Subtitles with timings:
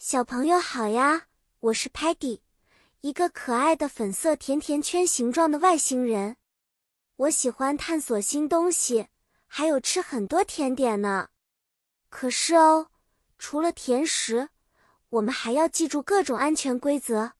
[0.00, 1.26] 小朋友好呀，
[1.58, 2.38] 我是 Patty，
[3.00, 6.36] 一个可爱的粉色甜甜圈形状的外星人。
[7.16, 9.08] 我喜欢探索新东西，
[9.48, 11.30] 还有吃很多甜点呢。
[12.10, 12.90] 可是哦，
[13.38, 14.50] 除了甜食，
[15.08, 17.32] 我们还要记住各种安全规则。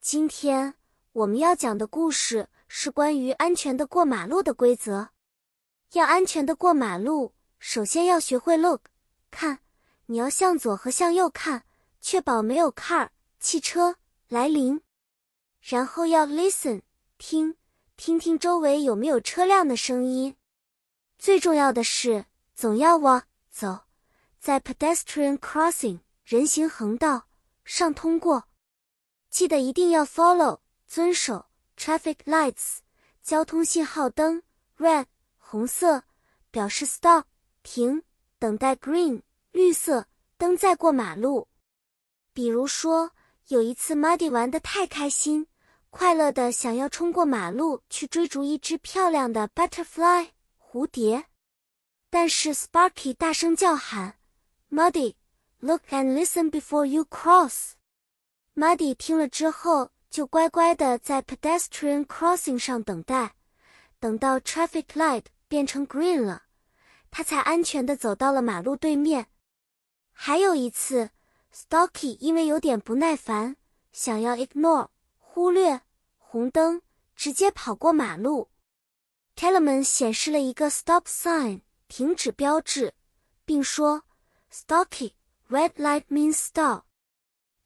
[0.00, 0.76] 今天
[1.12, 5.10] 我们要讲的故事是关于安全的过马路的规则。
[5.92, 8.86] 要安全的过马路，首先要学会 look，
[9.30, 9.58] 看，
[10.06, 11.66] 你要向左和向右看。
[12.04, 13.08] 确保没有 car
[13.40, 13.96] 汽车
[14.28, 14.82] 来临，
[15.62, 16.82] 然后要 listen
[17.16, 17.56] 听，
[17.96, 20.36] 听听周围有没有车辆的声音。
[21.18, 23.86] 最重要的是，总要 walk 走
[24.38, 27.26] 在 pedestrian crossing 人行横道
[27.64, 28.44] 上通过。
[29.30, 32.80] 记得一定要 follow 遵守 traffic lights
[33.22, 34.42] 交通信号灯
[34.76, 35.06] red
[35.38, 36.04] 红色
[36.50, 37.24] 表示 stop
[37.62, 38.02] 停，
[38.38, 41.48] 等待 green 绿色灯再过马路。
[42.34, 43.12] 比如说，
[43.46, 45.46] 有一次，Muddy 玩得太开心，
[45.90, 51.26] 快乐的想要冲过马路去追逐一只漂亮的 butterfly 蝴蝶，
[52.10, 54.16] 但是 Sparky 大声叫喊
[54.68, 57.74] ：“Muddy，look and listen before you cross。”
[58.56, 63.36] Muddy 听了之后，就乖乖的在 pedestrian crossing 上等待，
[64.00, 66.42] 等到 traffic light 变成 green 了，
[67.12, 69.28] 他才安全的走到了马路对面。
[70.10, 71.10] 还有一次。
[71.54, 73.56] Stocky 因为有点不耐烦，
[73.92, 74.88] 想要 ignore
[75.20, 75.82] 忽略
[76.18, 76.82] 红灯，
[77.14, 78.50] 直接跑过马路。
[79.36, 82.94] Tellerman 显示了一个 stop sign 停止标志，
[83.44, 84.02] 并说
[84.52, 85.12] ：“Stocky,
[85.48, 86.82] red light means stop.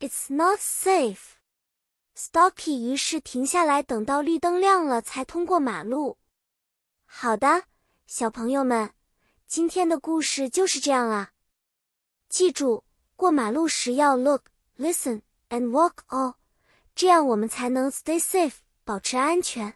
[0.01, 1.37] It's not safe.”
[2.15, 6.19] Stocky 于是停下来，等到绿灯亮了才通过马路。
[7.07, 7.65] 好的，
[8.07, 8.93] 小朋友们，
[9.47, 11.33] 今天的故事就是这样啊，
[12.29, 12.85] 记住。
[13.19, 14.45] 过马路时要 look,
[14.79, 16.37] listen and walk 哦，
[16.95, 19.75] 这样我们才能 stay safe，保持安全。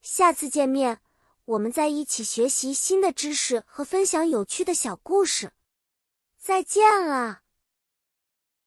[0.00, 1.02] 下次见面，
[1.44, 5.52] 我们再一起学习新的知识和分享有趣的小故事。
[6.38, 7.43] 再见了。